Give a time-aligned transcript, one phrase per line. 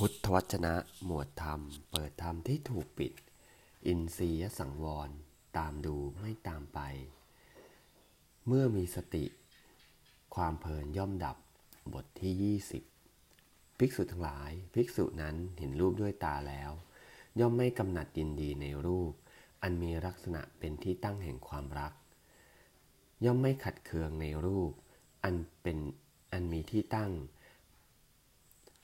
[0.00, 0.74] พุทธวจนะ
[1.04, 3.12] หมวดธรรม เปิดธรรมที่ถูกปิด
[3.86, 5.10] อินทรียสังวร
[5.58, 6.80] ตามดูไม่ตามไป
[8.46, 9.24] เมื่อมีสติ
[10.34, 11.36] ความเพลินย่อมดับ
[11.92, 12.58] บทที่
[13.10, 16.70] 20 ภิกษุทั้งหลาย ภิกษุนั้นเห็นรูปด้วยตาแล้ว
[17.40, 19.12] ย่อมไม่กำหนัดยินดีในรูป
[19.62, 21.92] อันมีลักษณะเป็นที่ตั้งแห่งความรัก
[23.24, 24.72] ย่อมไม่ขัดเคืองในรูป
[25.24, 25.78] อันเป็น
[26.32, 27.12] อันมีที่ตั้ง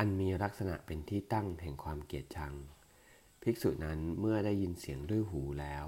[0.04, 2.54] อันมีลักษณะเป็นที่ตั้งแห่งความเกลียดชัง
[3.42, 5.86] ภิกษุนั้นเมื่อได้ยินเสียงด้วยหูแล้ว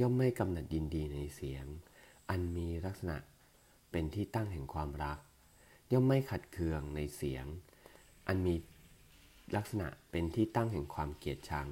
[0.00, 1.64] ย่อมไม่กำหนัดยินดีในเสียง
[2.30, 3.16] อันมีลักษณะ
[3.90, 5.18] เป็นที่ตั้งแห่งความรัก
[5.92, 7.44] ย่อมไม่ขัดเคืองในเสียง
[8.26, 8.54] อันมี
[9.56, 11.68] ลักษณะเป็นที่ตั้งแห่งความเกลียดชัง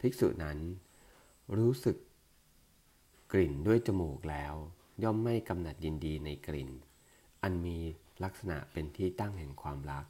[0.00, 0.58] ภิกษุนั้น
[1.56, 1.96] รู้สึก
[3.32, 4.54] กลิ่นด้วยจมูกแล้ว
[5.02, 6.70] ย่อมไม่กำหนัดยินดีในกลิ่น
[7.42, 7.76] อันมี
[8.24, 10.06] ลักษณะเป็นที่ตั้งแห่งความรัก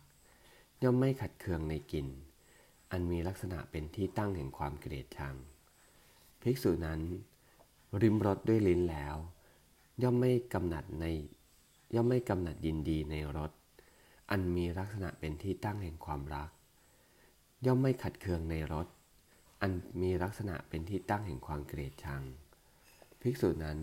[0.82, 2.08] ย่อมไม่ขัดเคืองในกลิ่น
[2.90, 5.34] อันมีลักษณะเป็นที่ตั้งแห่งความเกลียดชัง
[6.40, 7.00] ภิกษุนั้น
[8.02, 9.16] ริมรสด้วยลิ้นแล้ว
[10.02, 11.04] ย่อมไม่กำหนัดใน
[11.94, 13.52] ย่อมไม่กำหนัดยินดีในรส
[14.30, 16.50] อันมีลักษณะเป็นที่ตั้งแห่งความรัก
[17.66, 18.86] ย่อมไม่ขัดเคืองในรส
[19.60, 19.72] อัน
[20.02, 22.22] มีลักษณะเป็นที่ตั้งแห่งความเกลียดชัง
[23.20, 23.78] ภิกษุนั้น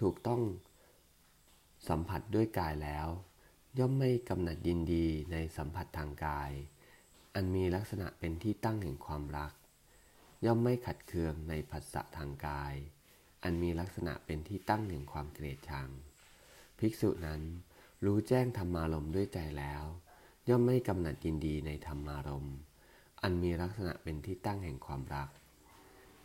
[0.00, 0.40] ถูกต้อง
[1.88, 3.08] สัมผัสด้วยกายแล้ว
[3.78, 6.52] ย่อมไม่กำหนัดยินดีในสัมผัสทางกาย
[7.34, 9.52] อันมีลักษณะเป็นที่ตั้งแห่งความรัก
[10.44, 12.74] ย่อมไม่ขัดเคืองในผัสสะทางกาย
[13.42, 15.88] อันมีลักษณะเป็นที่ตั้งแห่งความเกลียดชัง
[16.78, 17.42] ภิกษุนั้น
[18.04, 19.84] รู้แจ้งธรรมารมด้วยใจแล้ว
[20.48, 22.46] ย่อมไม่กำหนัดยินดีในธรรมารม
[23.22, 25.28] อันมีลักษณะเป็นที่ตั้งแห่งความรัก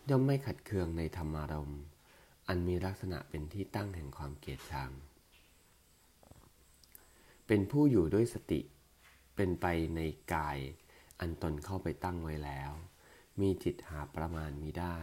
[0.09, 1.71] ย่อมไม่ขัดเคืองในธรรมารม
[2.47, 4.91] อันมีลักษณะเป็นที่ตั้งแห่งความเกลียดชัง
[7.47, 8.61] เป็นผู้อยู่ด้วยสติ
[9.35, 10.01] เป็นไปใน
[10.33, 10.57] กาย
[11.19, 12.71] อันตนเข้าไปตั้งไว้แล้ว
[13.39, 14.99] มีจิตหาประมาณมีได้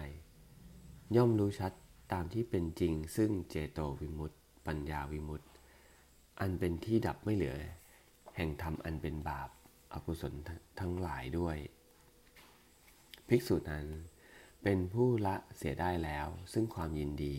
[1.16, 1.72] ย่อมรู้ชัด
[2.12, 5.48] ตามที่เป็นจริงซึ่งเจโตวิมุตต์ปัญญาวิมุตต์
[6.40, 7.56] อันเป็นที่ดับไม่เหลือ
[8.36, 9.50] แห่งธรรมอันเป็นบาป
[9.92, 10.34] อากุศล
[10.80, 11.56] ทั้งหลายด้วย
[13.28, 13.86] ภิกษุนั้น
[14.62, 17.36] เป็นผู้ละเสียได้แล้วซึ่งความยินดี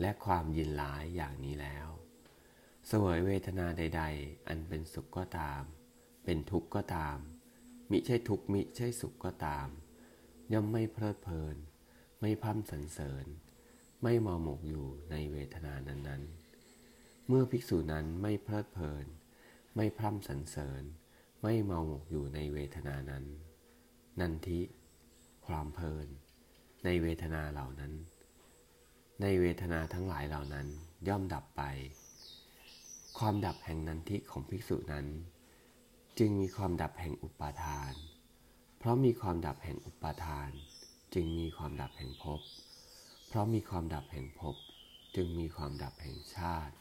[0.00, 1.88] และความยินร้ายอย่างนี้แล้ว
[2.94, 5.62] สวยเวทนาใด ๆ อันเป็นสุขก็ตาม
[6.24, 7.18] เป็นทุกข์ก็ตาม
[7.90, 9.68] มิใช่ทุกข์มิใช่สุขก็ตาม
[10.52, 11.56] ย่อมไม่เพลิดเพลิน
[12.20, 13.26] ไม่พัมสรรเสริญ
[14.02, 19.06] ไม่มอหมกอยู่ในเวทนานั้นๆ เมื่อภิกษุนั้นไม่เพลิดเพลิน
[19.76, 20.82] ไม่พร่ำสรรเสริญ
[21.42, 23.24] ไม่เมาหมกอยู่ในเวทนานั้น
[24.20, 24.60] นันทิ
[25.46, 26.06] ความเพลิน
[26.84, 27.92] ในเวทนาเหล่านั้น
[29.20, 30.66] ในเวทนาทั้งหลายเหล่านั้น
[31.08, 31.62] ย่อมดับไป
[33.24, 35.06] ความดับแห่งนันทิของภิกษุนั้น
[36.18, 37.92] จึงมีความดับแห่งอุปาทาน
[38.78, 40.50] เพราะมีความดับแห่งอุปาทาน
[41.14, 42.40] จึงมีความดับแห่งภพ
[43.28, 44.56] เพราะมีความดับแห่งภพ
[45.16, 46.74] จึงมีความดับแห่งชาติ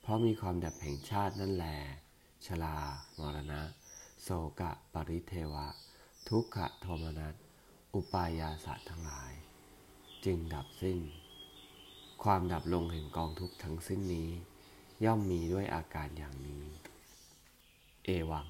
[0.00, 1.66] เพราะมีความดับแห่งชาตินั่นแหล
[2.46, 2.76] ชลา
[3.18, 3.62] มรณะ
[4.22, 4.28] โส
[4.60, 5.66] กะ ปริเทวะ
[6.28, 7.34] ทุกขะโทมนัส
[7.94, 9.32] อุปายาสัตทั้งหลาย
[10.24, 10.98] จึงดับสิ้น
[12.22, 14.30] ความดับลงแห่งกองทุกข์ทั้งสิ้นนี้
[15.04, 16.64] ย่อมมีด้วยอาการอย่างนี้
[18.04, 18.46] เอวัง